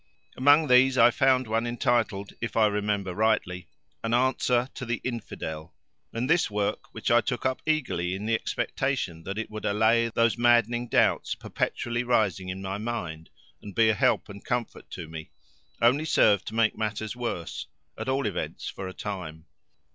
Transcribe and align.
Among 0.35 0.65
these 0.67 0.97
I 0.97 1.11
found 1.11 1.45
one 1.45 1.67
entitled, 1.67 2.33
if 2.41 2.57
I 2.57 2.65
remember 2.65 3.13
rightly, 3.13 3.67
An 4.03 4.15
Answer 4.15 4.67
to 4.73 4.83
the 4.83 4.99
Infidel, 5.03 5.75
and 6.11 6.27
this 6.27 6.49
work, 6.49 6.91
which 6.91 7.11
I 7.11 7.21
took 7.21 7.45
up 7.45 7.61
eagerly 7.67 8.15
in 8.15 8.25
the 8.25 8.33
expectation 8.33 9.21
that 9.25 9.37
it 9.37 9.51
would 9.51 9.63
allay 9.63 10.09
those 10.09 10.39
maddening 10.39 10.87
doubts 10.87 11.35
perpetually 11.35 12.03
rising 12.03 12.49
in 12.49 12.63
my 12.63 12.79
mind 12.79 13.29
and 13.61 13.75
be 13.75 13.89
a 13.89 13.93
help 13.93 14.27
and 14.27 14.43
comfort 14.43 14.89
to 14.89 15.07
me, 15.07 15.29
only 15.83 16.05
served 16.05 16.47
to 16.47 16.55
make 16.55 16.75
matters 16.75 17.15
worse, 17.15 17.67
at 17.95 18.09
all 18.09 18.25
events 18.25 18.67
for 18.69 18.87
a 18.87 18.93
time. 18.95 19.45